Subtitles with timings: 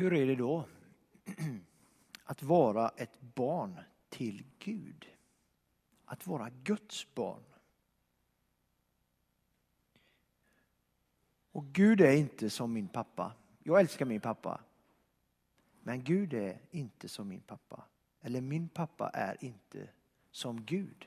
[0.00, 0.64] Hur är det då
[2.24, 5.06] att vara ett barn till Gud?
[6.04, 7.42] Att vara Guds barn.
[11.52, 13.32] Och Gud är inte som min pappa.
[13.62, 14.60] Jag älskar min pappa.
[15.80, 17.84] Men Gud är inte som min pappa.
[18.20, 19.88] Eller min pappa är inte
[20.30, 21.06] som Gud.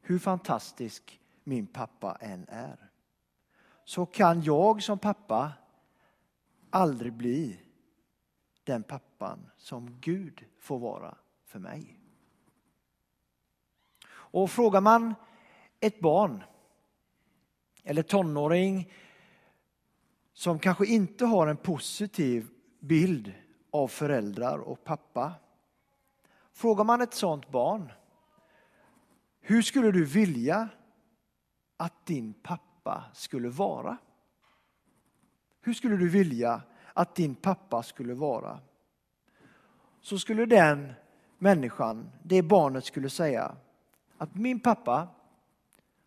[0.00, 2.90] Hur fantastisk min pappa än är.
[3.84, 5.52] Så kan jag som pappa
[6.70, 7.60] aldrig bli
[8.64, 11.96] den pappan som Gud får vara för mig.
[14.10, 15.14] Och frågar man
[15.80, 16.44] ett barn
[17.84, 18.92] eller tonåring
[20.32, 22.48] som kanske inte har en positiv
[22.80, 23.32] bild
[23.70, 25.32] av föräldrar och pappa.
[26.52, 27.92] Frågar man ett sådant barn,
[29.40, 30.68] hur skulle du vilja
[31.76, 33.96] att din pappa skulle vara?
[35.60, 38.60] Hur skulle du vilja att din pappa skulle vara?
[40.00, 40.92] Så skulle den
[41.38, 43.56] människan, det barnet skulle säga
[44.16, 45.08] att min pappa,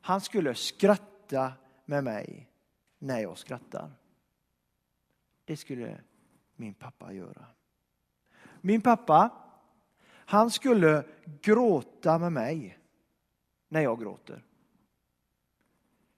[0.00, 1.52] han skulle skratta
[1.84, 2.50] med mig
[2.98, 3.92] när jag skrattar.
[5.44, 6.00] Det skulle
[6.56, 7.46] min pappa göra.
[8.60, 9.30] Min pappa,
[10.08, 11.04] han skulle
[11.42, 12.78] gråta med mig
[13.68, 14.44] när jag gråter.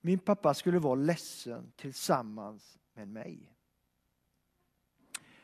[0.00, 3.54] Min pappa skulle vara ledsen tillsammans med mig.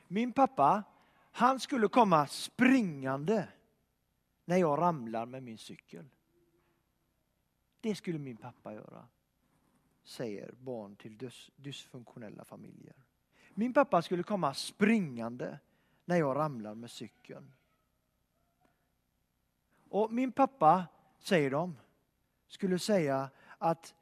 [0.09, 0.85] Min pappa,
[1.31, 3.49] han skulle komma springande
[4.45, 6.09] när jag ramlar med min cykel.
[7.81, 9.09] Det skulle min pappa göra,
[10.03, 12.95] säger barn till dysfunktionella familjer.
[13.55, 15.59] Min pappa skulle komma springande
[16.05, 17.53] när jag ramlar med cykeln.
[19.89, 20.87] Och min pappa,
[21.19, 21.77] säger de,
[22.47, 23.95] skulle säga att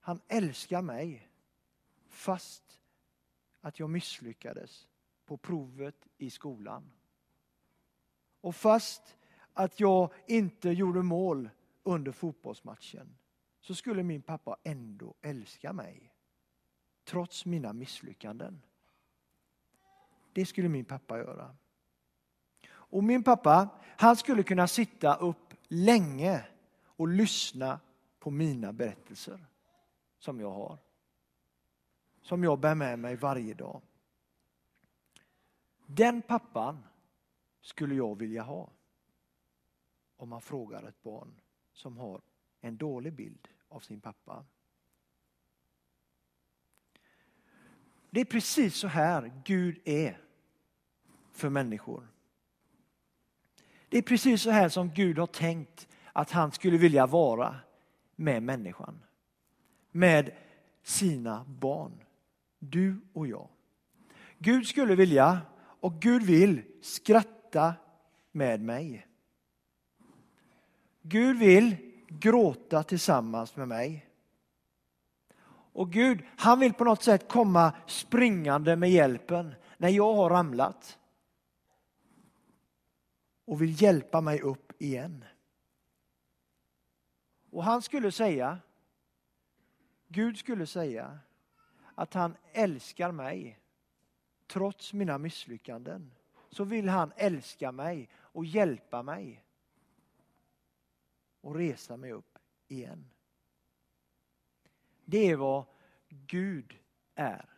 [0.00, 1.28] han älskar mig
[2.16, 2.80] fast
[3.60, 4.88] att jag misslyckades
[5.24, 6.92] på provet i skolan.
[8.40, 9.16] Och fast
[9.52, 11.50] att jag inte gjorde mål
[11.82, 13.18] under fotbollsmatchen
[13.60, 16.12] så skulle min pappa ändå älska mig
[17.04, 18.62] trots mina misslyckanden.
[20.32, 21.56] Det skulle min pappa göra.
[22.68, 26.46] Och min pappa, han skulle kunna sitta upp länge
[26.84, 27.80] och lyssna
[28.18, 29.46] på mina berättelser
[30.18, 30.78] som jag har.
[32.26, 33.82] Som jag bär med mig varje dag.
[35.86, 36.84] Den pappan
[37.60, 38.70] skulle jag vilja ha.
[40.16, 41.40] Om man frågar ett barn
[41.72, 42.20] som har
[42.60, 44.44] en dålig bild av sin pappa.
[48.10, 50.20] Det är precis så här Gud är
[51.32, 52.08] för människor.
[53.88, 57.56] Det är precis så här som Gud har tänkt att han skulle vilja vara
[58.16, 59.02] med människan.
[59.90, 60.30] Med
[60.82, 62.02] sina barn.
[62.58, 63.48] Du och jag.
[64.38, 65.40] Gud skulle vilja
[65.80, 67.74] och Gud vill skratta
[68.32, 69.06] med mig.
[71.02, 71.76] Gud vill
[72.08, 74.06] gråta tillsammans med mig.
[75.72, 80.98] Och Gud, han vill på något sätt komma springande med hjälpen när jag har ramlat.
[83.44, 85.24] Och vill hjälpa mig upp igen.
[87.50, 88.58] Och han skulle säga,
[90.08, 91.18] Gud skulle säga
[91.96, 93.58] att han älskar mig
[94.46, 96.12] trots mina misslyckanden.
[96.50, 99.44] Så vill han älska mig och hjälpa mig
[101.40, 103.10] och resa mig upp igen.
[105.04, 105.64] Det är vad
[106.08, 106.78] Gud
[107.14, 107.48] är.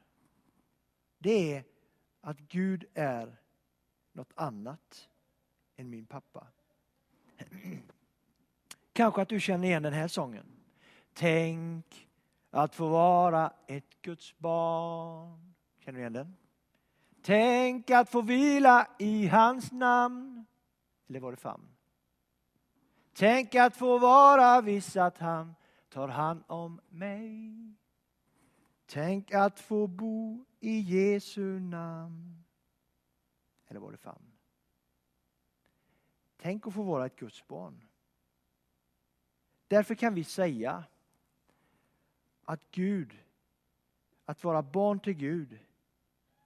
[1.18, 1.64] Det är
[2.20, 3.36] att Gud är
[4.12, 5.08] något annat
[5.76, 6.46] än min pappa.
[8.92, 10.46] Kanske att du känner igen den här sången.
[11.12, 12.07] Tänk
[12.50, 15.54] att få vara ett Guds barn.
[15.78, 16.36] Känner du igen den?
[17.22, 20.46] Tänk att få vila i hans namn.
[21.08, 21.68] Eller var det famn?
[23.12, 25.54] Tänk att få vara viss att han
[25.88, 27.54] tar hand om mig.
[28.86, 32.44] Tänk att få bo i Jesu namn.
[33.66, 34.32] Eller var det famn?
[36.36, 37.84] Tänk att få vara ett Guds barn.
[39.68, 40.84] Därför kan vi säga
[42.48, 43.18] att Gud,
[44.24, 45.58] att vara barn till Gud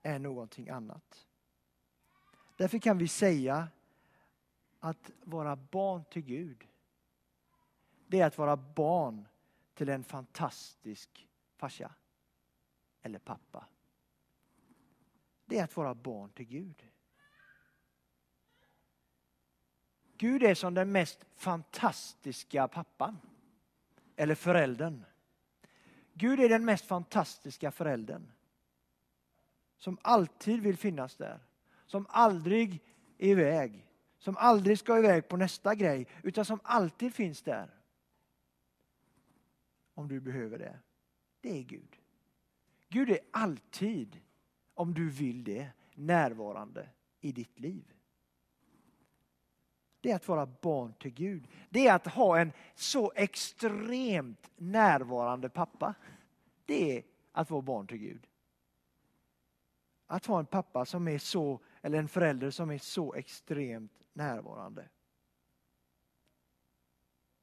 [0.02, 1.26] är någonting annat.
[2.56, 3.68] Därför kan vi säga
[4.80, 6.68] att vara barn till Gud,
[8.06, 9.28] det är att vara barn
[9.74, 11.94] till en fantastisk farsa
[13.02, 13.66] eller pappa.
[15.44, 16.86] Det är att vara barn till Gud.
[20.16, 23.18] Gud är som den mest fantastiska pappan.
[24.16, 25.04] Eller föräldern.
[26.14, 28.32] Gud är den mest fantastiska föräldern.
[29.82, 31.40] som alltid vill finnas där,
[31.86, 32.80] som aldrig
[33.18, 33.86] är iväg,
[34.18, 37.70] som aldrig ska iväg på nästa grej, utan som alltid finns där.
[39.94, 40.78] Om du behöver det.
[41.40, 41.96] Det är Gud.
[42.88, 44.20] Gud är alltid,
[44.74, 46.88] om du vill det, närvarande
[47.20, 47.92] i ditt liv.
[50.02, 51.48] Det är att vara barn till Gud.
[51.70, 55.94] Det är att ha en så extremt närvarande pappa.
[56.66, 58.26] Det är att vara barn till Gud.
[60.06, 64.88] Att ha en pappa som är så, eller en förälder som är så extremt närvarande.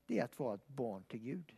[0.06, 1.56] Det är att vara ett barn till Gud.